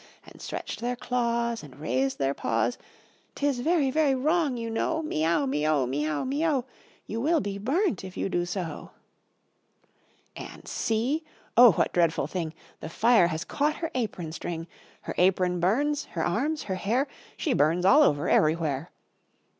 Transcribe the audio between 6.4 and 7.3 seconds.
o, You